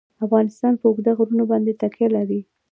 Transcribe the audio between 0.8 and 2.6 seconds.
اوږده غرونه باندې تکیه لري.